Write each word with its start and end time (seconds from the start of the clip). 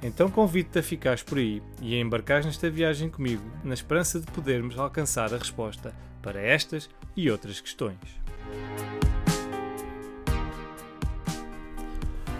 Então 0.00 0.30
convido-te 0.30 0.78
a 0.78 0.82
ficares 0.82 1.24
por 1.24 1.38
aí 1.38 1.60
e 1.82 1.96
a 1.96 2.00
embarcares 2.00 2.46
nesta 2.46 2.70
viagem 2.70 3.10
comigo, 3.10 3.42
na 3.64 3.74
esperança 3.74 4.20
de 4.20 4.26
podermos 4.26 4.78
alcançar 4.78 5.34
a 5.34 5.36
resposta 5.36 5.92
para 6.22 6.40
estas 6.40 6.88
e 7.16 7.28
outras 7.28 7.60
questões. 7.60 7.98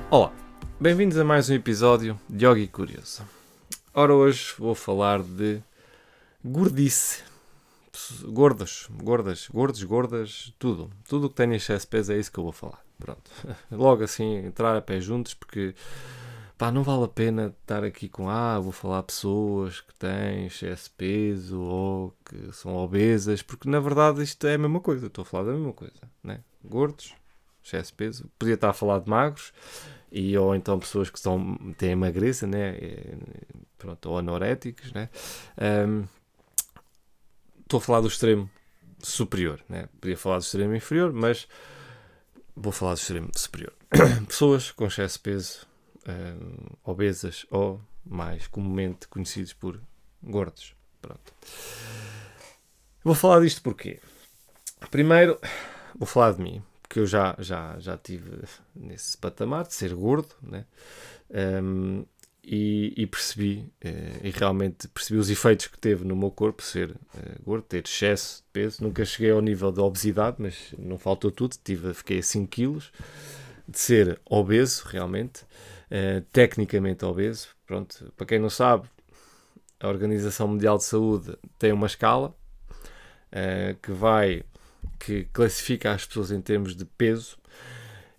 Olá, 0.09 0.33
bem-vindos 0.79 1.19
a 1.19 1.25
mais 1.25 1.51
um 1.51 1.55
episódio 1.55 2.19
de 2.31 2.47
Yogi 2.47 2.69
Curioso. 2.69 3.25
Ora, 3.93 4.15
hoje 4.15 4.55
vou 4.57 4.77
falar 4.77 5.21
de 5.21 5.61
gordice. 6.45 7.25
Gordos, 8.23 8.89
gordas, 8.89 9.49
gordos, 9.53 9.83
gordas, 9.83 10.55
tudo. 10.61 10.89
Tudo 11.09 11.27
o 11.27 11.29
que 11.29 11.35
tem 11.35 11.53
excesso 11.53 11.87
de 11.87 11.91
peso 11.91 12.13
é 12.13 12.19
isso 12.19 12.31
que 12.31 12.39
eu 12.39 12.45
vou 12.45 12.53
falar. 12.53 12.81
Pronto. 13.01 13.29
Logo 13.69 14.05
assim, 14.05 14.47
entrar 14.47 14.77
a 14.77 14.81
pé 14.81 15.01
juntos, 15.01 15.35
porque 15.35 15.75
pá, 16.59 16.73
não 16.73 16.83
vale 16.83 17.05
a 17.05 17.09
pena 17.09 17.55
estar 17.63 17.85
aqui 17.85 18.09
com, 18.09 18.29
ah, 18.29 18.59
vou 18.59 18.73
falar 18.73 19.05
pessoas 19.05 19.81
que 19.81 19.95
têm 19.95 20.47
excesso 20.47 20.91
de 20.91 20.97
peso 20.97 21.61
ou 21.61 22.15
que 22.25 22.53
são 22.53 22.75
obesas, 22.75 23.41
porque 23.43 23.71
na 23.71 23.79
verdade 23.79 24.23
isto 24.23 24.45
é 24.47 24.55
a 24.55 24.59
mesma 24.59 24.81
coisa, 24.81 25.07
estou 25.07 25.23
a 25.23 25.25
falar 25.25 25.45
da 25.45 25.53
mesma 25.53 25.73
coisa, 25.73 26.01
né? 26.23 26.41
Gordos, 26.65 27.15
excesso 27.65 27.93
de 27.93 27.97
peso, 27.97 28.31
podia 28.37 28.55
estar 28.55 28.71
a 28.71 28.73
falar 28.73 28.99
de 28.99 29.09
magros, 29.09 29.53
e, 30.11 30.37
ou 30.37 30.55
então 30.55 30.81
pessoas 30.81 31.09
que 31.09 31.21
são, 31.21 31.57
têm 31.79 31.95
magreza, 31.95 32.47
né? 32.47 32.77
Pronto, 33.79 34.11
ou 34.11 34.19
anoréticos, 34.19 34.93
né? 34.93 35.09
Um, 35.87 36.05
estou 37.63 37.79
a 37.79 37.81
falar 37.81 38.01
do 38.01 38.09
extremo 38.09 38.51
superior, 38.99 39.61
né? 39.69 39.89
Podia 40.01 40.17
falar 40.17 40.39
do 40.39 40.43
extremo 40.43 40.75
inferior, 40.75 41.13
mas 41.13 41.47
vou 42.57 42.73
falar 42.73 42.95
do 42.95 42.99
extremo 42.99 43.31
superior. 43.37 43.73
pessoas 44.27 44.73
com 44.73 44.87
excesso 44.87 45.19
de 45.19 45.23
peso 45.23 45.68
obesas 46.85 47.47
ou 47.51 47.81
mais 48.05 48.47
comumente 48.47 49.07
conhecidos 49.09 49.53
por 49.53 49.81
gordos. 50.23 50.75
Pronto. 51.01 51.35
Vou 53.05 53.15
falar 53.15 53.41
disto 53.41 53.63
porque 53.63 54.01
primeiro 54.91 55.39
vou 55.97 56.07
falar 56.07 56.33
de 56.33 56.43
mim, 56.43 56.63
porque 56.83 57.01
eu 57.01 57.07
já 57.07 57.37
já 57.39 57.79
já 57.79 57.97
tive 57.97 58.43
nesse 58.75 59.17
patamar 59.17 59.67
de 59.67 59.75
ser 59.75 59.95
gordo, 59.95 60.35
né? 60.43 60.65
Um, 61.63 62.05
e, 62.51 62.95
e, 62.97 63.07
percebi 63.07 63.71
uh, 63.85 64.27
e 64.27 64.31
realmente 64.31 64.89
percebi 64.89 65.21
os 65.21 65.29
efeitos 65.29 65.67
que 65.67 65.79
teve 65.79 66.03
no 66.03 66.17
meu 66.17 66.31
corpo 66.31 66.63
ser 66.63 66.93
uh, 66.93 67.43
gordo, 67.45 67.65
ter 67.65 67.85
excesso 67.85 68.39
de 68.39 68.49
peso. 68.51 68.83
Nunca 68.83 69.05
cheguei 69.05 69.33
ao 69.33 69.43
nível 69.43 69.71
de 69.71 69.81
obesidade, 69.81 70.37
mas 70.39 70.75
não 70.79 70.97
faltou 70.97 71.31
tudo. 71.31 71.57
Tive, 71.63 71.93
fiquei 71.93 72.21
a 72.21 72.23
5 72.23 72.49
quilos 72.49 72.91
de 73.69 73.79
ser 73.79 74.19
obeso 74.25 74.85
realmente. 74.87 75.45
Eh, 75.91 76.23
tecnicamente 76.33 77.05
obeso. 77.05 77.49
Pronto, 77.67 78.13
para 78.17 78.27
quem 78.27 78.39
não 78.39 78.51
sabe, 78.51 78.89
a 79.81 79.89
Organização 79.89 80.49
Mundial 80.49 80.77
de 80.77 80.85
Saúde 80.85 81.37
tem 81.59 81.73
uma 81.73 81.87
escala 81.87 82.35
uh, 83.33 83.75
que 83.81 83.93
vai 83.93 84.43
que 84.99 85.25
classifica 85.33 85.93
as 85.93 86.05
pessoas 86.05 86.31
em 86.31 86.41
termos 86.41 86.75
de 86.75 86.85
peso 86.85 87.39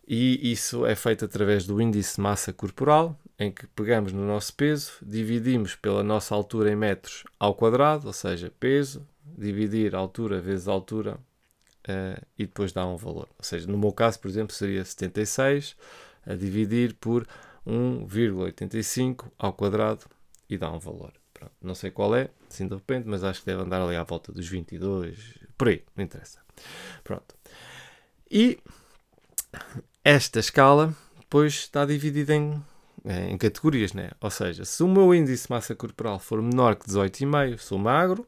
e 0.08 0.52
isso 0.52 0.86
é 0.86 0.96
feito 0.96 1.26
através 1.26 1.66
do 1.68 1.80
índice 1.82 2.16
de 2.16 2.22
massa 2.22 2.52
corporal, 2.52 3.20
em 3.38 3.52
que 3.52 3.68
pegamos 3.68 4.12
no 4.12 4.26
nosso 4.26 4.54
peso, 4.56 4.94
dividimos 5.02 5.76
pela 5.76 6.04
nossa 6.04 6.34
altura 6.34 6.72
em 6.72 6.76
metros 6.76 7.24
ao 7.40 7.54
quadrado, 7.54 8.08
ou 8.08 8.14
seja, 8.14 8.52
peso, 8.60 9.06
dividir 9.24 9.94
altura 9.94 10.42
vezes 10.42 10.68
altura 10.68 11.20
uh, 11.88 12.26
e 12.38 12.46
depois 12.48 12.72
dá 12.72 12.86
um 12.88 12.98
valor. 12.98 13.28
Ou 13.38 13.44
seja, 13.44 13.68
no 13.68 13.78
meu 13.78 13.92
caso, 13.92 14.20
por 14.20 14.30
exemplo, 14.30 14.56
seria 14.56 14.84
76 14.84 15.76
a 16.26 16.34
dividir 16.34 16.96
por 16.96 17.28
1,85 17.66 19.32
ao 19.38 19.54
quadrado 19.54 20.06
e 20.50 20.58
dá 20.58 20.72
um 20.72 20.80
valor. 20.80 21.14
Pronto, 21.34 21.54
não 21.62 21.76
sei 21.76 21.92
qual 21.92 22.16
é, 22.16 22.30
assim 22.50 22.68
de 22.68 22.76
repente, 22.76 23.08
mas 23.08 23.24
acho 23.24 23.40
que 23.42 23.46
deve 23.46 23.62
andar 23.62 23.82
ali 23.82 23.96
à 23.96 24.04
volta 24.04 24.32
dos 24.32 24.48
22, 24.48 25.40
por 25.58 25.70
aí, 25.70 25.84
não 25.96 26.04
interessa. 26.04 26.40
Pronto. 27.04 27.36
E 28.30 28.60
esta 30.04 30.40
escala 30.40 30.94
depois 31.20 31.54
está 31.54 31.86
dividida 31.86 32.36
em, 32.36 32.62
em 33.06 33.38
categorias, 33.38 33.94
né? 33.94 34.12
Ou 34.20 34.30
seja, 34.30 34.66
se 34.66 34.84
o 34.84 34.88
meu 34.88 35.14
índice 35.14 35.48
de 35.48 35.52
massa 35.52 35.76
corporal 35.76 36.20
for 36.20 36.42
menor 36.42 36.76
que 36.76 36.88
18,5, 36.88 37.58
sou 37.60 37.78
magro, 37.78 38.28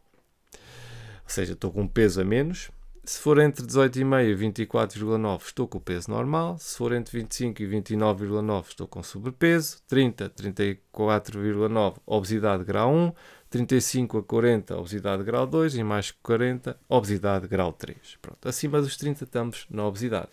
ou 0.53 1.29
seja, 1.29 1.53
estou 1.53 1.71
com 1.71 1.87
peso 1.87 2.21
a 2.21 2.23
menos. 2.23 2.69
Se 3.11 3.19
for 3.19 3.37
entre 3.39 3.65
18,5 3.65 4.23
e 4.23 4.65
24,9 4.65 5.41
estou 5.43 5.67
com 5.67 5.79
o 5.79 5.81
peso 5.81 6.09
normal. 6.09 6.57
Se 6.57 6.77
for 6.77 6.93
entre 6.93 7.19
25 7.19 7.61
e 7.61 7.67
29,9 7.67 8.67
estou 8.69 8.87
com 8.87 9.03
sobrepeso. 9.03 9.79
30 9.85 10.29
34,9 10.29 11.97
obesidade 12.05 12.63
grau 12.63 12.89
1. 12.93 13.11
35 13.49 14.17
a 14.19 14.23
40 14.23 14.77
obesidade 14.77 15.23
grau 15.23 15.45
2 15.45 15.75
e 15.75 15.83
mais 15.83 16.11
que 16.11 16.19
40 16.23 16.79
obesidade 16.87 17.49
grau 17.49 17.73
3. 17.73 17.97
Pronto, 18.21 18.47
acima 18.47 18.81
dos 18.81 18.95
30 18.95 19.25
estamos 19.25 19.67
na 19.69 19.85
obesidade. 19.85 20.31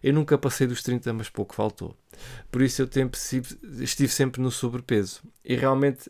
Eu 0.00 0.14
nunca 0.14 0.38
passei 0.38 0.68
dos 0.68 0.84
30, 0.84 1.12
mas 1.12 1.28
pouco 1.28 1.52
faltou. 1.52 1.96
Por 2.48 2.62
isso 2.62 2.80
eu 2.80 2.88
estive 3.80 4.08
sempre 4.12 4.40
no 4.40 4.52
sobrepeso. 4.52 5.20
E 5.44 5.56
realmente 5.56 6.08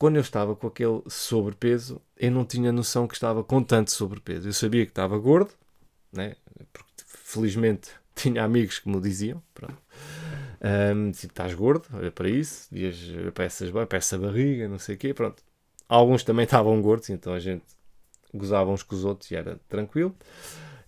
quando 0.00 0.16
eu 0.16 0.22
estava 0.22 0.56
com 0.56 0.66
aquele 0.66 1.02
sobrepeso, 1.08 2.00
eu 2.16 2.30
não 2.30 2.42
tinha 2.42 2.72
noção 2.72 3.06
que 3.06 3.12
estava 3.12 3.44
com 3.44 3.62
tanto 3.62 3.90
sobrepeso. 3.90 4.48
Eu 4.48 4.52
sabia 4.54 4.86
que 4.86 4.92
estava 4.92 5.18
gordo, 5.18 5.52
né? 6.10 6.36
porque 6.72 7.04
felizmente 7.04 7.90
tinha 8.16 8.42
amigos 8.42 8.78
que 8.78 8.88
me 8.88 8.98
diziam. 8.98 9.42
Pronto. 9.52 9.76
Um, 10.96 11.10
tipo, 11.10 11.26
estás 11.26 11.52
gordo, 11.52 11.86
olha 11.92 12.10
para 12.10 12.30
isso, 12.30 12.66
vias 12.72 12.96
para, 13.34 13.44
essas, 13.44 13.70
para 13.70 13.98
essa 13.98 14.16
barriga, 14.16 14.66
não 14.68 14.78
sei 14.78 14.94
o 14.94 14.98
quê. 14.98 15.12
Pronto. 15.12 15.42
Alguns 15.86 16.24
também 16.24 16.44
estavam 16.48 16.80
gordos, 16.80 17.10
então 17.10 17.34
a 17.34 17.38
gente 17.38 17.66
gozava 18.32 18.70
uns 18.70 18.82
com 18.82 18.94
os 18.94 19.04
outros 19.04 19.30
e 19.30 19.36
era 19.36 19.60
tranquilo. 19.68 20.16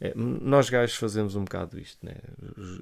É, 0.01 0.15
nós 0.17 0.71
gajos 0.71 0.97
fazemos 0.97 1.37
um 1.37 1.45
bocado 1.45 1.79
isto, 1.79 1.99
né? 2.03 2.15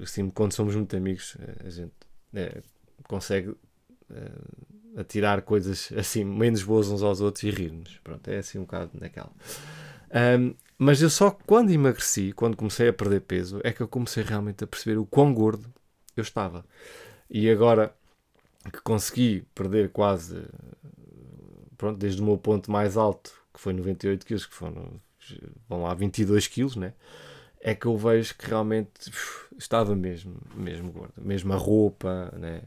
assim, 0.00 0.30
quando 0.30 0.52
somos 0.52 0.76
muito 0.76 0.96
amigos, 0.96 1.36
a 1.64 1.68
gente 1.68 1.92
é, 2.32 2.62
consegue 3.08 3.56
a 4.96 5.04
tirar 5.04 5.42
coisas 5.42 5.90
assim 5.96 6.24
menos 6.24 6.62
boas 6.62 6.88
uns 6.88 7.02
aos 7.02 7.20
outros 7.20 7.44
e 7.44 7.50
rir-nos. 7.50 7.98
Pronto, 8.02 8.28
é 8.28 8.38
assim 8.38 8.58
um 8.58 8.62
bocado 8.62 8.90
naquela. 8.94 9.32
Um, 10.38 10.54
mas 10.76 11.00
eu 11.02 11.10
só 11.10 11.30
quando 11.30 11.70
emagreci, 11.70 12.32
quando 12.32 12.56
comecei 12.56 12.88
a 12.88 12.92
perder 12.92 13.20
peso, 13.20 13.60
é 13.62 13.72
que 13.72 13.80
eu 13.80 13.88
comecei 13.88 14.22
realmente 14.22 14.64
a 14.64 14.66
perceber 14.66 14.98
o 14.98 15.06
quão 15.06 15.32
gordo 15.32 15.72
eu 16.16 16.22
estava. 16.22 16.64
E 17.28 17.48
agora 17.48 17.94
que 18.72 18.80
consegui 18.80 19.44
perder 19.54 19.90
quase, 19.90 20.42
pronto, 21.76 21.98
desde 21.98 22.20
o 22.20 22.24
meu 22.24 22.36
ponto 22.36 22.70
mais 22.70 22.96
alto, 22.96 23.32
que 23.54 23.60
foi 23.60 23.72
98 23.72 24.26
quilos, 24.26 24.46
que 24.46 24.54
foram, 24.54 25.00
vão 25.68 25.82
lá, 25.82 25.94
22 25.94 26.46
quilos, 26.46 26.76
né? 26.76 26.92
É 27.60 27.74
que 27.74 27.86
eu 27.86 27.96
vejo 27.96 28.34
que 28.36 28.46
realmente 28.46 28.90
uf, 29.08 29.54
estava 29.56 29.94
mesmo, 29.94 30.36
mesmo 30.54 30.90
gordo. 30.90 31.12
Mesmo 31.18 31.52
a 31.52 31.56
roupa, 31.56 32.32
né? 32.38 32.62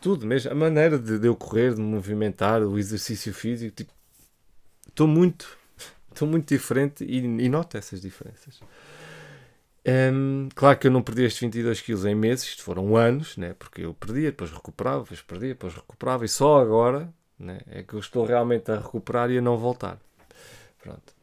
Tudo 0.00 0.26
mesmo, 0.26 0.50
a 0.50 0.54
maneira 0.54 0.98
de, 0.98 1.18
de, 1.18 1.26
eu 1.26 1.36
correr, 1.36 1.74
de 1.74 1.80
me 1.80 1.86
movimentar, 1.86 2.62
o 2.62 2.78
exercício 2.78 3.32
físico, 3.34 3.74
tipo, 3.74 3.92
estou 4.88 5.06
muito, 5.06 5.56
estou 6.12 6.28
muito 6.28 6.48
diferente 6.48 7.04
e, 7.04 7.18
e 7.18 7.48
noto 7.48 7.76
essas 7.76 8.00
diferenças. 8.00 8.60
Um, 9.86 10.48
claro 10.54 10.78
que 10.78 10.86
eu 10.86 10.90
não 10.90 11.02
perdi 11.02 11.24
estes 11.24 11.40
22 11.40 11.80
quilos 11.80 12.04
em 12.04 12.14
meses, 12.14 12.44
isto 12.44 12.62
foram 12.62 12.96
anos, 12.96 13.36
né? 13.36 13.54
porque 13.58 13.82
eu 13.82 13.94
perdia, 13.94 14.30
depois 14.30 14.50
recuperava, 14.50 15.02
depois 15.02 15.22
perdia, 15.22 15.48
depois 15.48 15.74
recuperava, 15.74 16.24
e 16.24 16.28
só 16.28 16.60
agora 16.60 17.12
né? 17.38 17.60
é 17.66 17.82
que 17.82 17.94
eu 17.94 18.00
estou 18.00 18.24
realmente 18.26 18.70
a 18.70 18.76
recuperar 18.76 19.30
e 19.30 19.38
a 19.38 19.40
não 19.40 19.56
voltar. 19.56 19.98
Pronto. 20.82 21.19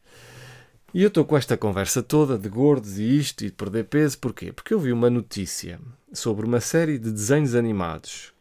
E 0.93 1.03
eu 1.03 1.09
estou 1.09 1.25
com 1.25 1.37
esta 1.37 1.57
conversa 1.57 2.01
toda 2.01 2.37
de 2.37 2.47
gordos 2.47 2.97
e 2.97 3.17
isto 3.17 3.43
e 3.43 3.47
de 3.47 3.53
perder 3.53 3.85
peso, 3.85 4.17
porquê? 4.19 4.53
Porque 4.53 4.73
eu 4.73 4.79
vi 4.79 4.93
uma 4.93 5.09
notícia 5.09 5.79
sobre 6.13 6.45
uma 6.45 6.61
série 6.61 6.97
de 6.97 7.11
desenhos 7.11 7.55
animados 7.55 8.33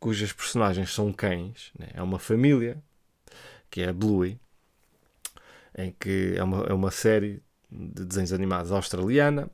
cujas 0.00 0.32
personagens 0.32 0.92
são 0.92 1.12
cães, 1.12 1.72
né? 1.78 1.88
é 1.94 2.02
uma 2.02 2.18
família, 2.18 2.82
que 3.70 3.80
é 3.80 3.88
a 3.88 3.92
Bluey, 3.92 4.38
em 5.78 5.94
que 5.98 6.34
é 6.36 6.42
uma, 6.42 6.66
é 6.66 6.74
uma 6.74 6.90
série 6.90 7.42
de 7.70 8.04
desenhos 8.04 8.32
animados 8.32 8.70
australiana 8.70 9.48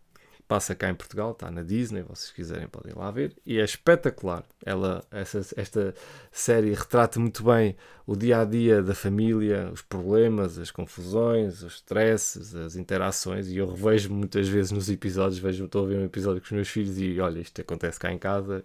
passa 0.51 0.75
cá 0.75 0.91
em 0.91 0.97
Portugal, 0.97 1.31
está 1.31 1.49
na 1.49 1.63
Disney, 1.63 2.03
vocês 2.03 2.33
quiserem 2.33 2.67
podem 2.67 2.93
lá 2.93 3.09
ver, 3.13 3.37
e 3.47 3.61
é 3.61 3.65
espetacular. 3.65 4.45
Ela, 4.67 5.01
essa, 5.09 5.39
esta 5.57 5.95
série 6.33 6.75
retrata 6.75 7.21
muito 7.21 7.45
bem 7.45 7.77
o 8.05 8.17
dia 8.17 8.41
a 8.41 8.45
dia 8.45 8.83
da 8.83 8.93
família, 8.93 9.71
os 9.73 9.81
problemas, 9.81 10.59
as 10.59 10.73
confusões, 10.73 11.63
os 11.63 11.75
stresses, 11.75 12.53
as 12.57 12.75
interações, 12.75 13.47
e 13.47 13.59
eu 13.59 13.71
revejo 13.71 14.13
muitas 14.13 14.49
vezes 14.49 14.73
nos 14.73 14.91
episódios, 14.91 15.39
vejo, 15.39 15.67
estou 15.67 15.85
a 15.85 15.89
ver 15.89 16.01
um 16.01 16.05
episódio 16.05 16.41
com 16.41 16.47
os 16.47 16.51
meus 16.51 16.69
filhos 16.69 16.99
e 16.99 17.21
olha, 17.21 17.39
isto 17.39 17.61
acontece 17.61 18.01
cá 18.01 18.13
em 18.13 18.19
casa, 18.19 18.65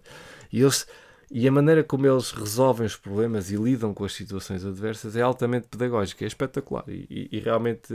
e 0.52 0.62
eles 0.62 0.88
e 1.30 1.48
a 1.48 1.50
maneira 1.50 1.82
como 1.82 2.06
eles 2.06 2.30
resolvem 2.30 2.86
os 2.86 2.94
problemas 2.94 3.50
e 3.50 3.56
lidam 3.56 3.92
com 3.92 4.04
as 4.04 4.12
situações 4.12 4.64
adversas 4.64 5.16
é 5.16 5.22
altamente 5.22 5.66
pedagógica, 5.66 6.24
é 6.24 6.28
espetacular. 6.28 6.84
E, 6.86 7.06
e, 7.10 7.36
e 7.36 7.40
realmente, 7.40 7.88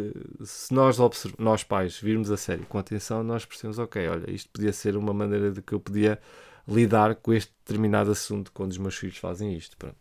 se 0.43 0.73
nós, 0.73 0.97
nós 1.39 1.63
pais 1.63 1.97
virmos 1.97 2.29
a 2.29 2.35
série 2.35 2.63
com 2.63 2.77
atenção, 2.77 3.23
nós 3.23 3.45
percebemos: 3.45 3.79
ok, 3.79 4.07
olha, 4.09 4.29
isto 4.29 4.49
podia 4.51 4.73
ser 4.73 4.97
uma 4.97 5.13
maneira 5.13 5.49
de 5.51 5.61
que 5.61 5.73
eu 5.73 5.79
podia 5.79 6.19
lidar 6.67 7.15
com 7.15 7.33
este 7.33 7.53
determinado 7.65 8.11
assunto 8.11 8.51
quando 8.51 8.71
os 8.71 8.77
meus 8.77 8.95
filhos 8.95 9.17
fazem 9.17 9.55
isto. 9.55 9.77
Pronto. 9.77 9.95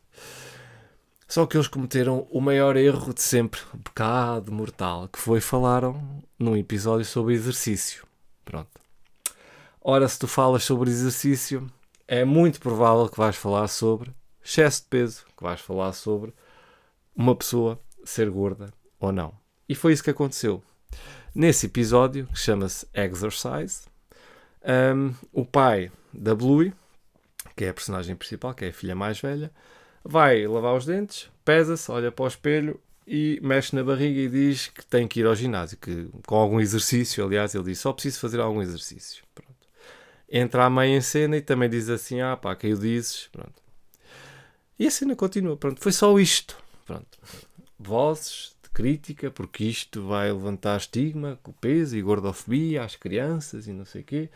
Só 1.29 1.47
que 1.47 1.57
eles 1.57 1.69
cometeram 1.69 2.27
o 2.33 2.41
maior 2.41 2.77
erro 2.77 3.15
de 3.15 3.23
sempre, 3.23 3.61
o 3.73 3.79
pecado 3.79 4.51
mortal, 4.51 5.07
que 5.07 5.19
foi 5.21 5.41
falaram 5.41 6.21
num 6.37 6.57
episódio 6.57 7.05
sobre 7.05 7.35
exercício. 7.35 8.05
Pronto. 8.45 8.81
Ora, 9.81 10.09
se 10.09 10.19
tu 10.19 10.27
falas 10.27 10.65
sobre 10.65 10.91
exercício, 10.91 11.71
é 12.11 12.25
muito 12.25 12.59
provável 12.59 13.09
que 13.09 13.17
vais 13.17 13.37
falar 13.37 13.69
sobre 13.69 14.11
excesso 14.45 14.83
de 14.83 14.89
peso, 14.89 15.25
que 15.37 15.45
vais 15.45 15.61
falar 15.61 15.93
sobre 15.93 16.35
uma 17.15 17.37
pessoa 17.37 17.81
ser 18.05 18.29
gorda 18.29 18.73
ou 18.99 19.13
não. 19.13 19.33
E 19.69 19.77
foi 19.77 19.93
isso 19.93 20.03
que 20.03 20.11
aconteceu. 20.11 20.61
Nesse 21.33 21.67
episódio, 21.67 22.27
que 22.27 22.37
chama-se 22.37 22.85
Exercise, 22.93 23.83
um, 24.93 25.15
o 25.33 25.47
pai 25.47 25.93
da 26.13 26.35
Bluey, 26.35 26.73
que 27.55 27.65
é 27.65 27.69
a 27.69 27.75
personagem 27.75 28.17
principal, 28.17 28.55
que 28.55 28.65
é 28.65 28.69
a 28.71 28.73
filha 28.73 28.97
mais 28.97 29.21
velha, 29.21 29.53
vai 30.03 30.45
lavar 30.49 30.75
os 30.75 30.85
dentes, 30.85 31.31
pesa-se, 31.45 31.93
olha 31.93 32.11
para 32.11 32.25
o 32.25 32.29
espelho 32.29 32.81
e 33.07 33.39
mexe 33.41 33.77
na 33.77 33.85
barriga 33.85 34.21
e 34.21 34.29
diz 34.29 34.67
que 34.67 34.85
tem 34.85 35.07
que 35.07 35.21
ir 35.21 35.27
ao 35.27 35.37
ginásio, 35.37 35.79
que 35.79 36.11
com 36.27 36.35
algum 36.35 36.59
exercício, 36.59 37.25
aliás, 37.25 37.55
ele 37.55 37.65
diz 37.67 37.79
só 37.79 37.93
preciso 37.93 38.19
fazer 38.19 38.41
algum 38.41 38.61
exercício. 38.61 39.23
Pronto 39.33 39.50
entra 40.31 40.65
a 40.65 40.71
mãe 40.71 40.95
em 40.97 41.01
cena 41.01 41.37
e 41.37 41.43
também 41.43 41.69
diz 41.69 41.89
assim: 41.89 42.21
ah 42.21 42.37
pá, 42.37 42.53
o 42.53 42.79
dizes. 42.79 43.29
Pronto. 43.33 43.61
E 44.79 44.87
a 44.87 44.91
cena 44.91 45.17
continua. 45.17 45.57
Pronto, 45.57 45.81
foi 45.81 45.93
só 45.93 46.19
isto. 46.19 46.57
Pronto. 46.87 47.19
Vozes 47.79 48.57
de 48.63 48.71
crítica, 48.71 49.31
porque 49.31 49.65
isto 49.65 50.07
vai 50.07 50.33
levantar 50.33 50.77
estigma 50.77 51.39
com 51.43 51.53
peso 51.53 51.97
e 51.97 52.03
gordofobia 52.03 52.85
às 52.85 52.97
crianças 52.97 53.67
e 53.67 53.73
não 53.73 53.85
sei 53.85 54.03
o 54.03 54.05
quê. 54.05 54.31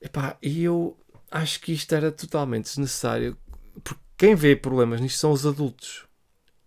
Epá, 0.00 0.36
e 0.42 0.62
eu 0.62 0.96
acho 1.30 1.60
que 1.60 1.72
isto 1.72 1.94
era 1.94 2.12
totalmente 2.12 2.66
desnecessário, 2.66 3.36
porque 3.82 4.00
quem 4.16 4.34
vê 4.34 4.54
problemas 4.54 5.00
nisto 5.00 5.18
são 5.18 5.32
os 5.32 5.44
adultos. 5.44 6.06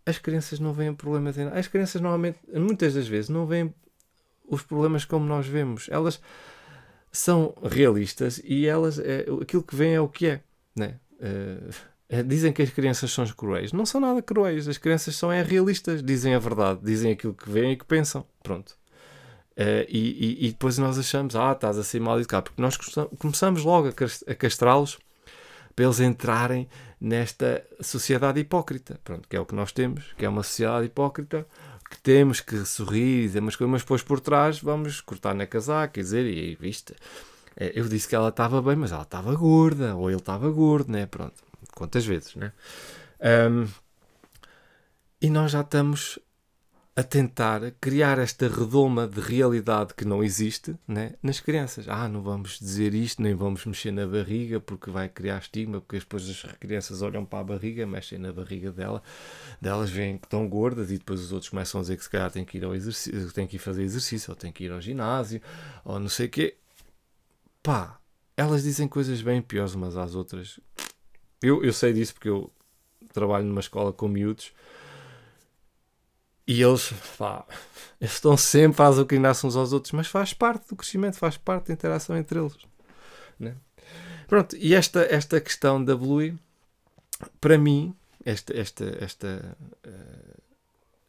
As 0.06 0.18
crianças 0.18 0.60
não 0.60 0.74
veem 0.74 0.94
problemas 0.94 1.38
em 1.38 1.46
nada. 1.46 1.60
As 1.60 1.68
crianças 1.68 2.02
normalmente, 2.02 2.40
muitas 2.54 2.94
das 2.94 3.08
vezes, 3.08 3.30
não 3.30 3.46
veem 3.46 3.74
os 4.48 4.62
problemas 4.62 5.06
como 5.06 5.26
nós 5.26 5.46
vemos. 5.46 5.88
Elas 5.90 6.22
são 7.18 7.54
realistas 7.64 8.40
e 8.44 8.68
elas, 8.68 9.00
é, 9.00 9.26
aquilo 9.42 9.64
que 9.64 9.76
vem 9.76 9.96
é 9.96 10.02
o 10.02 10.08
que 10.08 10.28
é. 10.28 10.42
Né? 10.76 11.00
Uh, 11.20 12.24
dizem 12.24 12.54
que 12.54 12.62
as 12.62 12.70
crianças 12.70 13.12
são 13.12 13.26
cruéis. 13.28 13.74
Não 13.74 13.86
são 13.86 14.00
nada 14.00 14.22
cruéis. 14.22 14.68
As 14.68 14.78
crianças 14.78 15.16
são 15.16 15.32
é, 15.32 15.42
realistas. 15.42 16.04
Dizem 16.04 16.36
a 16.36 16.40
verdade. 16.40 16.80
Dizem 16.84 17.12
aquilo 17.12 17.34
que 17.34 17.50
veem 17.50 17.74
e 17.74 17.76
que 17.76 17.86
pensam. 17.86 18.26
Pronto. 18.44 18.78
Uh, 19.54 19.84
e, 19.90 20.44
e, 20.44 20.48
e, 20.48 20.52
depois 20.52 20.78
nós 20.78 21.00
achamos, 21.00 21.36
ah, 21.36 21.52
estás 21.52 21.80
a 21.80 21.84
ser 21.84 22.00
mal 22.00 22.20
educado. 22.20 22.52
Porque 22.52 22.62
nós 22.62 22.78
começamos 23.20 23.64
logo 23.64 23.90
a 23.90 24.36
castrá-los 24.36 25.00
para 25.76 25.86
eles 25.86 26.00
entrarem 26.00 26.68
nesta 27.02 27.66
sociedade 27.82 28.40
hipócrita. 28.40 29.00
Pronto, 29.04 29.28
que 29.28 29.36
é 29.36 29.40
o 29.40 29.46
que 29.46 29.56
nós 29.56 29.72
temos, 29.72 30.14
que 30.16 30.26
é 30.26 30.30
uma 30.30 30.44
sociedade 30.44 30.86
hipócrita 30.86 31.48
que 31.90 31.98
temos 32.00 32.42
que 32.42 32.66
sorrir 32.66 33.24
e 33.24 33.28
dizer 33.28 33.40
umas 33.40 33.56
coisas, 33.56 33.72
mas 33.72 33.82
depois 33.82 34.04
por 34.04 34.20
trás 34.20 34.60
vamos 34.60 35.02
cortar 35.02 35.34
na 35.34 35.46
casaca 35.46 35.94
quer 35.94 36.02
dizer, 36.02 36.26
e 36.26 36.56
viste, 36.56 36.94
é, 37.56 37.72
eu 37.74 37.88
disse 37.88 38.08
que 38.08 38.16
ela 38.16 38.30
estava 38.30 38.62
bem, 38.62 38.76
mas 38.76 38.92
ela 38.92 39.04
estava 39.04 39.34
gorda, 39.36 39.96
ou 39.96 40.10
ele 40.10 40.20
estava 40.20 40.50
gordo, 40.50 40.92
né? 40.92 41.06
Pronto, 41.06 41.36
quantas 41.74 42.06
vezes, 42.06 42.36
né? 42.36 42.52
Um, 43.50 43.68
e 45.20 45.30
nós 45.30 45.52
já 45.52 45.62
estamos 45.62 46.20
a 46.98 47.04
tentar 47.04 47.62
criar 47.80 48.18
esta 48.18 48.48
redoma 48.48 49.08
de 49.08 49.22
realidade 49.22 49.94
que 49.94 50.04
não 50.04 50.24
existe 50.24 50.76
né, 50.88 51.14
nas 51.22 51.40
crianças. 51.40 51.88
Ah, 51.88 52.10
não 52.10 52.24
vamos 52.24 52.58
dizer 52.58 52.96
isto, 52.96 53.22
nem 53.22 53.36
vamos 53.36 53.64
mexer 53.68 53.92
na 53.92 54.08
barriga 54.08 54.60
porque 54.60 54.90
vai 54.90 55.08
criar 55.08 55.38
estigma, 55.38 55.80
porque 55.80 56.00
depois 56.00 56.28
as 56.28 56.42
crianças 56.54 57.04
olham 57.04 57.24
para 57.24 57.38
a 57.38 57.44
barriga, 57.44 57.86
mexem 57.86 58.18
na 58.18 58.34
barriga 58.34 58.72
dela, 58.72 59.04
delas 59.62 59.92
veem 59.92 60.18
que 60.18 60.26
estão 60.26 60.50
gordas 60.50 60.90
e 60.90 60.98
depois 60.98 61.22
os 61.22 61.32
outros 61.32 61.52
começam 61.52 61.80
a 61.80 61.84
dizer 61.84 61.98
que 61.98 62.04
se 62.04 62.10
calhar 62.10 62.32
têm 62.32 62.44
que 62.44 62.58
ir 62.58 62.66
ao 62.66 62.74
exercício, 62.74 63.32
têm 63.32 63.46
que 63.46 63.58
ir 63.58 63.60
fazer 63.60 63.84
exercício, 63.84 64.32
ou 64.32 64.36
têm 64.36 64.52
que 64.52 64.64
ir 64.64 64.72
ao 64.72 64.82
ginásio, 64.82 65.40
ou 65.86 66.00
não 66.00 66.10
sei 66.10 66.26
o 66.26 66.30
quê. 66.32 66.58
Pá, 67.62 68.00
elas 68.36 68.64
dizem 68.64 68.88
coisas 68.88 69.22
bem 69.22 69.40
piores 69.40 69.76
umas 69.76 69.96
às 69.96 70.16
outras. 70.16 70.60
Eu, 71.44 71.64
eu 71.64 71.74
sei 71.74 71.94
disso 71.94 72.16
porque 72.16 72.30
eu 72.30 72.52
trabalho 73.14 73.46
numa 73.46 73.62
escola 73.62 73.94
com 73.94 74.08
miúdos 74.08 74.52
e 76.48 76.62
eles, 76.62 76.94
pá, 77.18 77.46
eles 78.00 78.14
estão 78.14 78.38
sempre 78.38 78.82
a 78.82 78.88
azucrinar-se 78.88 79.46
uns 79.46 79.56
aos 79.56 79.74
outros, 79.74 79.92
mas 79.92 80.08
faz 80.08 80.34
parte 80.34 80.70
do 80.70 80.76
crescimento, 80.76 81.18
faz 81.18 81.36
parte 81.36 81.68
da 81.68 81.74
interação 81.74 82.16
entre 82.16 82.40
eles. 82.40 82.56
Né? 83.38 83.56
Pronto, 84.28 84.56
e 84.56 84.74
esta, 84.74 85.02
esta 85.02 85.42
questão 85.42 85.84
da 85.84 85.96
Bluey, 85.96 86.38
para 87.42 87.58
mim, 87.58 87.94
esta, 88.24 88.58
esta, 88.58 88.98
esta, 89.00 89.58
uh, 89.86 90.42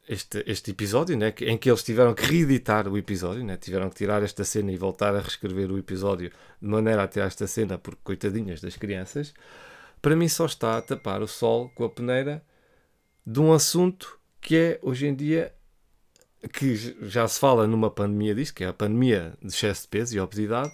este, 0.08 0.42
este 0.46 0.72
episódio, 0.72 1.16
né, 1.16 1.32
em 1.42 1.56
que 1.56 1.70
eles 1.70 1.84
tiveram 1.84 2.14
que 2.14 2.24
reeditar 2.24 2.88
o 2.88 2.98
episódio, 2.98 3.44
né, 3.44 3.56
tiveram 3.56 3.90
que 3.90 3.96
tirar 3.96 4.22
esta 4.22 4.42
cena 4.42 4.72
e 4.72 4.76
voltar 4.76 5.14
a 5.14 5.20
reescrever 5.20 5.70
o 5.70 5.78
episódio 5.78 6.30
de 6.60 6.68
maneira 6.68 7.04
a 7.04 7.08
tirar 7.08 7.26
esta 7.26 7.46
cena, 7.46 7.78
porque 7.78 8.00
coitadinhas 8.02 8.60
das 8.60 8.76
crianças, 8.76 9.32
para 10.02 10.16
mim 10.16 10.28
só 10.28 10.46
está 10.46 10.78
a 10.78 10.82
tapar 10.82 11.22
o 11.22 11.28
sol 11.28 11.70
com 11.74 11.84
a 11.84 11.90
peneira 11.90 12.42
de 13.24 13.38
um 13.40 13.52
assunto 13.52 14.17
que 14.48 14.56
é 14.56 14.78
hoje 14.80 15.06
em 15.06 15.14
dia 15.14 15.52
que 16.54 16.74
já 17.06 17.28
se 17.28 17.38
fala 17.38 17.66
numa 17.66 17.90
pandemia 17.90 18.34
disto, 18.34 18.54
que 18.54 18.64
é 18.64 18.68
a 18.68 18.72
pandemia 18.72 19.34
de 19.42 19.48
excesso 19.48 19.82
de 19.82 19.88
peso 19.88 20.16
e 20.16 20.20
obesidade, 20.20 20.72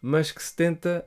mas 0.00 0.32
que 0.32 0.42
se 0.42 0.56
tenta 0.56 1.06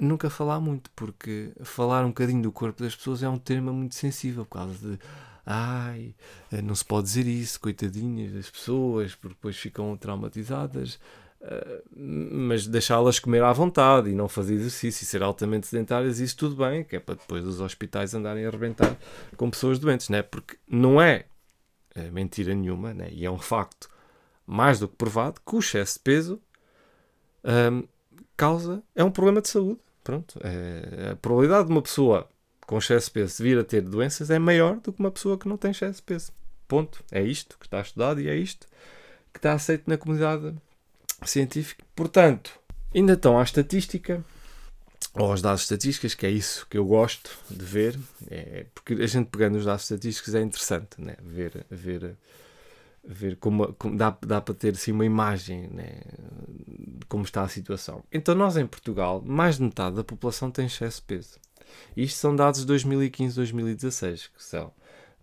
nunca 0.00 0.30
falar 0.30 0.58
muito, 0.58 0.90
porque 0.96 1.52
falar 1.62 2.02
um 2.06 2.08
bocadinho 2.08 2.40
do 2.40 2.50
corpo 2.50 2.82
das 2.82 2.96
pessoas 2.96 3.22
é 3.22 3.28
um 3.28 3.36
tema 3.36 3.74
muito 3.74 3.94
sensível, 3.94 4.46
por 4.46 4.54
causa 4.54 4.74
de 4.74 4.98
ai, 5.44 6.14
não 6.64 6.74
se 6.74 6.82
pode 6.82 7.08
dizer 7.08 7.26
isso, 7.26 7.60
coitadinhas 7.60 8.32
das 8.32 8.48
pessoas, 8.48 9.14
porque 9.14 9.34
depois 9.34 9.54
ficam 9.54 9.94
traumatizadas. 9.98 10.98
Uh, 11.42 11.82
mas 11.94 12.66
deixá-las 12.66 13.18
comer 13.18 13.42
à 13.42 13.52
vontade 13.52 14.08
e 14.08 14.14
não 14.14 14.28
fazer 14.28 14.54
exercício 14.54 15.04
e 15.04 15.06
ser 15.06 15.22
altamente 15.22 15.66
sedentárias, 15.66 16.20
isso 16.20 16.36
tudo 16.38 16.56
bem, 16.56 16.84
que 16.84 16.96
é 16.96 17.00
para 17.00 17.16
depois 17.16 17.46
os 17.46 17.60
hospitais 17.60 18.14
andarem 18.14 18.46
a 18.46 18.48
arrebentar 18.48 18.96
com 19.36 19.50
pessoas 19.50 19.78
doentes, 19.78 20.08
né? 20.08 20.22
porque 20.22 20.58
não 20.68 21.00
é 21.00 21.26
é 22.02 22.10
mentira 22.10 22.54
nenhuma, 22.54 22.94
né? 22.94 23.08
e 23.10 23.24
é 23.24 23.30
um 23.30 23.38
facto 23.38 23.88
mais 24.46 24.78
do 24.78 24.88
que 24.88 24.96
provado 24.96 25.40
que 25.46 25.54
o 25.54 25.58
excesso 25.58 25.94
de 25.94 26.00
peso 26.00 26.42
um, 27.44 27.84
causa, 28.36 28.82
é 28.94 29.04
um 29.04 29.10
problema 29.10 29.40
de 29.40 29.48
saúde. 29.48 29.80
Pronto, 30.02 30.40
é, 30.42 31.10
a 31.12 31.16
probabilidade 31.16 31.66
de 31.66 31.72
uma 31.72 31.82
pessoa 31.82 32.28
com 32.66 32.78
excesso 32.78 33.06
de 33.06 33.12
peso 33.12 33.42
vir 33.42 33.58
a 33.58 33.64
ter 33.64 33.82
doenças 33.82 34.30
é 34.30 34.38
maior 34.38 34.76
do 34.80 34.92
que 34.92 35.00
uma 35.00 35.10
pessoa 35.10 35.36
que 35.38 35.48
não 35.48 35.56
tem 35.56 35.70
excesso 35.72 35.96
de 35.98 36.02
peso. 36.02 36.32
Ponto. 36.66 37.02
É 37.10 37.22
isto 37.22 37.58
que 37.58 37.66
está 37.66 37.80
estudado 37.80 38.20
e 38.20 38.28
é 38.28 38.36
isto 38.36 38.66
que 39.32 39.38
está 39.38 39.52
aceito 39.52 39.88
na 39.88 39.96
comunidade 39.96 40.54
científica. 41.24 41.84
Portanto, 41.94 42.58
ainda 42.94 43.12
estão 43.14 43.38
à 43.38 43.42
estatística 43.42 44.24
ou 45.14 45.30
aos 45.30 45.42
dados 45.42 45.62
estatísticos, 45.62 46.14
que 46.14 46.26
é 46.26 46.30
isso 46.30 46.66
que 46.68 46.78
eu 46.78 46.84
gosto 46.84 47.30
de 47.50 47.64
ver, 47.64 47.98
é, 48.30 48.66
porque 48.74 48.94
a 48.94 49.06
gente 49.06 49.28
pegando 49.28 49.56
os 49.58 49.64
dados 49.64 49.82
estatísticos 49.82 50.34
é 50.34 50.40
interessante, 50.40 51.00
né? 51.00 51.16
ver, 51.22 51.66
ver, 51.68 52.16
ver 53.04 53.36
como, 53.36 53.72
como 53.74 53.96
dá, 53.96 54.16
dá 54.24 54.40
para 54.40 54.54
ter 54.54 54.74
assim, 54.74 54.92
uma 54.92 55.04
imagem 55.04 55.68
né? 55.68 56.00
de 56.68 57.06
como 57.06 57.24
está 57.24 57.42
a 57.42 57.48
situação. 57.48 58.04
Então, 58.12 58.34
nós 58.34 58.56
em 58.56 58.66
Portugal, 58.66 59.22
mais 59.24 59.56
de 59.56 59.64
metade 59.64 59.96
da 59.96 60.04
população 60.04 60.50
tem 60.50 60.66
excesso 60.66 61.00
de 61.00 61.06
peso. 61.06 61.38
Isto 61.96 62.18
são 62.18 62.36
dados 62.36 62.64
de 62.64 62.72
2015-2016, 62.72 64.30
que 64.36 64.42
são 64.42 64.72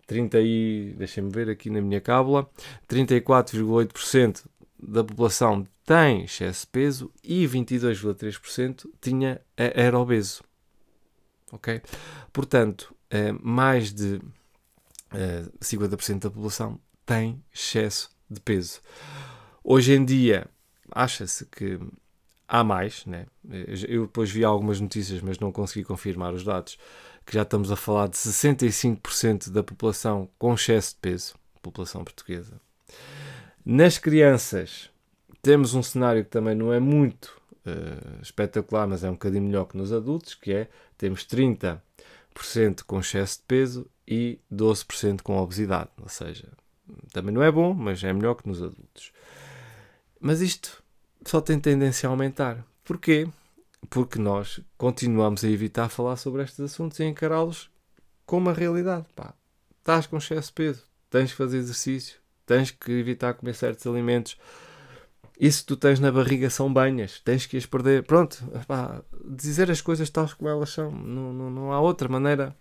30 0.06 0.40
e, 0.40 0.94
deixem-me 0.96 1.30
ver 1.30 1.48
aqui 1.48 1.70
na 1.70 1.80
minha 1.80 2.00
cábula, 2.00 2.48
34,8% 2.88 4.44
da 4.80 5.02
população 5.02 5.66
tem 5.84 6.24
excesso 6.24 6.66
de 6.66 6.72
peso 6.72 7.12
e 7.22 7.46
22,3% 7.46 8.86
tinha, 9.00 9.40
era 9.56 9.98
obeso. 9.98 10.42
Ok? 11.50 11.80
Portanto, 12.32 12.94
eh, 13.10 13.32
mais 13.32 13.92
de 13.92 14.20
50% 15.60 16.16
eh, 16.16 16.18
da 16.18 16.30
população 16.30 16.78
tem 17.06 17.42
excesso 17.52 18.10
de 18.30 18.40
peso. 18.40 18.80
Hoje 19.64 19.92
em 19.94 20.04
dia, 20.04 20.46
acha-se 20.92 21.46
que 21.46 21.78
há 22.46 22.62
mais, 22.62 23.04
né? 23.06 23.26
eu 23.88 24.06
depois 24.06 24.30
vi 24.30 24.44
algumas 24.44 24.80
notícias, 24.80 25.20
mas 25.20 25.38
não 25.38 25.52
consegui 25.52 25.84
confirmar 25.84 26.32
os 26.32 26.44
dados, 26.44 26.78
que 27.24 27.34
já 27.34 27.42
estamos 27.42 27.70
a 27.70 27.76
falar 27.76 28.08
de 28.08 28.16
65% 28.16 29.50
da 29.50 29.62
população 29.62 30.28
com 30.38 30.54
excesso 30.54 30.94
de 30.94 31.00
peso, 31.00 31.34
população 31.60 32.04
portuguesa. 32.04 32.60
Nas 33.64 33.98
crianças, 33.98 34.90
temos 35.42 35.74
um 35.74 35.82
cenário 35.82 36.24
que 36.24 36.30
também 36.30 36.54
não 36.54 36.72
é 36.72 36.80
muito 36.80 37.40
uh, 37.66 38.22
espetacular, 38.22 38.86
mas 38.86 39.04
é 39.04 39.08
um 39.08 39.14
bocadinho 39.14 39.44
melhor 39.44 39.66
que 39.66 39.76
nos 39.76 39.92
adultos, 39.92 40.34
que 40.34 40.52
é, 40.52 40.68
temos 40.96 41.24
30% 41.24 41.80
com 42.86 43.00
excesso 43.00 43.38
de 43.38 43.44
peso 43.44 43.90
e 44.06 44.38
12% 44.52 45.22
com 45.22 45.36
obesidade, 45.36 45.90
ou 46.00 46.08
seja, 46.08 46.48
também 47.12 47.34
não 47.34 47.42
é 47.42 47.50
bom, 47.50 47.74
mas 47.74 48.02
é 48.02 48.12
melhor 48.12 48.34
que 48.34 48.48
nos 48.48 48.62
adultos. 48.62 49.12
Mas 50.20 50.40
isto 50.40 50.82
só 51.24 51.40
tem 51.40 51.60
tendência 51.60 52.08
a 52.08 52.10
aumentar. 52.10 52.64
Porquê? 52.84 53.28
Porque 53.88 54.18
nós 54.18 54.60
continuamos 54.76 55.44
a 55.44 55.48
evitar 55.48 55.88
falar 55.88 56.16
sobre 56.16 56.42
estes 56.42 56.60
assuntos 56.60 56.98
e 56.98 57.04
encará-los 57.04 57.70
como 58.26 58.50
a 58.50 58.52
realidade. 58.52 59.06
Pá, 59.14 59.34
estás 59.78 60.06
com 60.06 60.16
excesso 60.16 60.48
de 60.48 60.54
peso, 60.54 60.84
tens 61.10 61.30
que 61.30 61.36
fazer 61.36 61.58
exercício, 61.58 62.18
tens 62.48 62.70
que 62.70 62.90
evitar 62.90 63.34
comer 63.34 63.54
certos 63.54 63.86
alimentos. 63.86 64.36
Isso 65.38 65.64
tu 65.66 65.76
tens 65.76 66.00
na 66.00 66.10
barriga 66.10 66.50
são 66.50 66.72
banhas, 66.72 67.20
tens 67.20 67.46
que 67.46 67.56
as 67.56 67.66
perder. 67.66 68.02
Pronto, 68.02 68.44
pá, 68.66 69.02
dizer 69.24 69.70
as 69.70 69.80
coisas 69.80 70.10
tais 70.10 70.34
como 70.34 70.48
elas 70.48 70.70
são. 70.70 70.90
Não, 70.90 71.32
não, 71.32 71.50
não 71.50 71.72
há 71.72 71.80
outra 71.80 72.08
maneira 72.08 72.56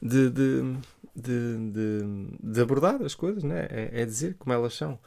de, 0.00 0.30
de, 0.30 0.76
de, 1.14 2.38
de, 2.42 2.60
abordar 2.60 3.00
as 3.02 3.14
coisas, 3.14 3.44
né? 3.44 3.68
é, 3.70 4.02
é 4.02 4.04
dizer 4.04 4.34
como 4.36 4.52
elas 4.52 4.74
são. 4.74 4.98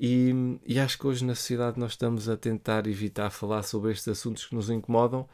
E, 0.00 0.58
e, 0.66 0.80
acho 0.80 0.98
que 0.98 1.06
hoje 1.06 1.24
na 1.24 1.34
sociedade 1.34 1.78
nós 1.78 1.92
estamos 1.92 2.28
a 2.28 2.36
tentar 2.36 2.86
evitar 2.86 3.28
falar 3.30 3.62
sobre 3.62 3.92
estes 3.92 4.08
assuntos 4.08 4.46
que 4.46 4.54
nos 4.54 4.70
incomodam, 4.70 5.28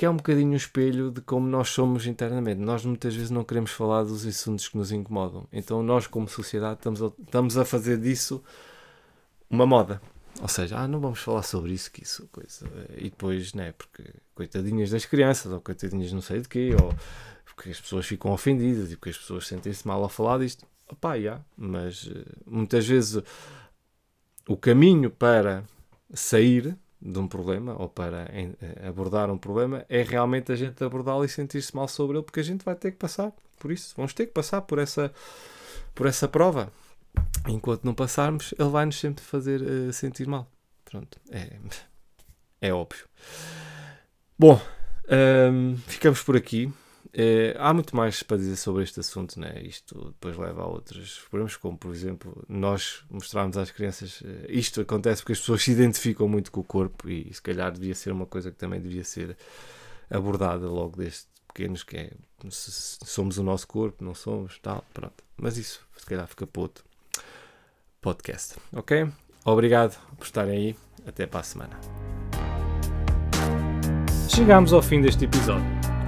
que 0.00 0.06
é 0.06 0.08
um 0.08 0.16
bocadinho 0.16 0.52
um 0.52 0.56
espelho 0.56 1.10
de 1.10 1.20
como 1.20 1.46
nós 1.46 1.68
somos 1.68 2.06
internamente. 2.06 2.58
Nós 2.58 2.86
muitas 2.86 3.14
vezes 3.14 3.30
não 3.30 3.44
queremos 3.44 3.70
falar 3.70 4.02
dos 4.02 4.24
assuntos 4.24 4.66
que 4.66 4.78
nos 4.78 4.90
incomodam. 4.90 5.46
Então 5.52 5.82
nós, 5.82 6.06
como 6.06 6.26
sociedade, 6.26 6.78
estamos 6.78 7.02
a, 7.02 7.12
estamos 7.22 7.58
a 7.58 7.66
fazer 7.66 7.98
disso 7.98 8.42
uma 9.50 9.66
moda. 9.66 10.00
Ou 10.40 10.48
seja, 10.48 10.78
ah, 10.78 10.88
não 10.88 11.00
vamos 11.00 11.18
falar 11.18 11.42
sobre 11.42 11.74
isso, 11.74 11.92
que 11.92 12.02
isso, 12.02 12.26
coisa. 12.32 12.66
E 12.96 13.10
depois, 13.10 13.52
né, 13.52 13.72
porque 13.72 14.02
coitadinhas 14.34 14.88
das 14.88 15.04
crianças, 15.04 15.52
ou 15.52 15.60
coitadinhas 15.60 16.10
não 16.14 16.22
sei 16.22 16.40
de 16.40 16.48
quê, 16.48 16.74
ou 16.82 16.94
porque 17.44 17.68
as 17.68 17.78
pessoas 17.78 18.06
ficam 18.06 18.32
ofendidas 18.32 18.90
e 18.90 18.96
porque 18.96 19.10
as 19.10 19.18
pessoas 19.18 19.46
sentem-se 19.46 19.86
mal 19.86 20.02
a 20.02 20.08
falar 20.08 20.38
disto. 20.38 20.64
Opá, 20.90 21.16
yeah, 21.16 21.44
mas 21.58 22.08
eh, 22.10 22.24
muitas 22.46 22.86
vezes 22.86 23.22
o 24.48 24.56
caminho 24.56 25.10
para 25.10 25.62
sair 26.14 26.74
de 27.00 27.18
um 27.18 27.26
problema 27.26 27.74
ou 27.80 27.88
para 27.88 28.28
eh, 28.32 28.86
abordar 28.86 29.30
um 29.30 29.38
problema 29.38 29.84
é 29.88 30.02
realmente 30.02 30.52
a 30.52 30.56
gente 30.56 30.82
abordá-lo 30.84 31.24
e 31.24 31.28
sentir-se 31.28 31.74
mal 31.74 31.88
sobre 31.88 32.18
ele, 32.18 32.24
porque 32.24 32.40
a 32.40 32.44
gente 32.44 32.64
vai 32.64 32.74
ter 32.74 32.90
que 32.90 32.98
passar 32.98 33.32
por 33.58 33.72
isso. 33.72 33.94
Vamos 33.96 34.12
ter 34.12 34.26
que 34.26 34.32
passar 34.32 34.60
por 34.62 34.78
essa, 34.78 35.12
por 35.94 36.06
essa 36.06 36.28
prova. 36.28 36.72
Enquanto 37.48 37.84
não 37.84 37.94
passarmos, 37.94 38.54
ele 38.58 38.68
vai 38.68 38.84
nos 38.84 38.98
sempre 38.98 39.24
fazer 39.24 39.62
uh, 39.62 39.92
sentir 39.92 40.26
mal. 40.26 40.50
Pronto, 40.84 41.18
é, 41.30 41.58
é 42.60 42.72
óbvio. 42.72 43.06
Bom, 44.38 44.60
um, 45.08 45.14
ehm, 45.14 45.76
ficamos 45.86 46.22
por 46.22 46.36
aqui. 46.36 46.72
É, 47.12 47.56
há 47.58 47.74
muito 47.74 47.96
mais 47.96 48.22
para 48.22 48.36
dizer 48.36 48.56
sobre 48.56 48.84
este 48.84 49.00
assunto, 49.00 49.38
né? 49.40 49.60
isto 49.62 50.12
depois 50.12 50.36
leva 50.36 50.62
a 50.62 50.66
outros 50.66 51.18
problemas, 51.28 51.56
como 51.56 51.76
por 51.76 51.92
exemplo, 51.92 52.44
nós 52.48 53.02
mostrarmos 53.10 53.56
às 53.56 53.70
crianças 53.70 54.22
eh, 54.24 54.46
isto 54.48 54.80
acontece 54.80 55.20
porque 55.20 55.32
as 55.32 55.40
pessoas 55.40 55.62
se 55.64 55.72
identificam 55.72 56.28
muito 56.28 56.52
com 56.52 56.60
o 56.60 56.64
corpo 56.64 57.08
e 57.10 57.32
se 57.34 57.42
calhar 57.42 57.72
devia 57.72 57.96
ser 57.96 58.12
uma 58.12 58.26
coisa 58.26 58.52
que 58.52 58.56
também 58.56 58.80
devia 58.80 59.02
ser 59.02 59.36
abordada 60.08 60.68
logo 60.68 60.96
desde 60.96 61.24
pequenos, 61.48 61.82
que 61.82 61.96
é 61.96 62.12
se 62.48 62.98
somos 63.04 63.38
o 63.38 63.42
nosso 63.42 63.66
corpo, 63.66 64.04
não 64.04 64.14
somos, 64.14 64.58
tal, 64.60 64.84
pronto. 64.94 65.24
Mas 65.36 65.56
isso 65.56 65.84
se 65.96 66.06
calhar 66.06 66.26
fica 66.28 66.46
para 66.46 66.62
outro 66.62 66.84
podcast, 68.00 68.54
ok? 68.72 69.08
Obrigado 69.44 69.98
por 70.16 70.24
estarem 70.24 70.56
aí, 70.56 70.76
até 71.06 71.26
para 71.26 71.40
a 71.40 71.42
semana. 71.42 71.80
Chegamos 74.28 74.72
ao 74.72 74.80
fim 74.80 75.00
deste 75.00 75.24
episódio. 75.24 75.79